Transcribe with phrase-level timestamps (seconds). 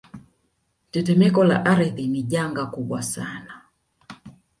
[0.95, 3.55] Tetemeko la ardhi ni janga kubwa sana